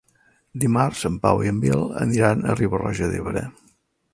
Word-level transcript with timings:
Dimarts 0.61 1.03
en 1.09 1.19
Pau 1.27 1.43
i 1.45 1.51
en 1.53 1.59
Biel 1.65 1.85
aniran 2.07 2.41
a 2.41 2.57
Riba-roja 2.63 3.11
d'Ebre. 3.13 3.45